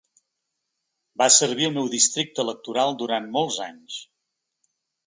Va 1.23 1.27
servir 1.35 1.67
el 1.69 1.75
meu 1.77 1.91
districte 1.97 2.47
electoral 2.47 2.99
durant 3.05 3.31
molts 3.39 3.63
anys. 3.71 4.05